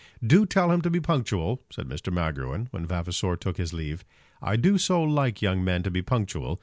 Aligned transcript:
"Do 0.25 0.47
tell 0.47 0.71
him 0.71 0.81
to 0.81 0.89
be 0.89 0.99
punctual," 0.99 1.61
said 1.71 1.87
Mr. 1.87 2.11
Magruin, 2.11 2.69
when 2.71 2.87
Vavasor 2.87 3.35
took 3.35 3.57
his 3.57 3.71
leave. 3.71 4.03
"I 4.41 4.55
do 4.55 4.79
so 4.79 5.03
like 5.03 5.43
young 5.43 5.63
men 5.63 5.83
to 5.83 5.91
be 5.91 6.01
punctual. 6.01 6.59